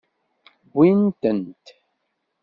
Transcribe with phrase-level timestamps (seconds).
[0.75, 1.65] Wwint-tent.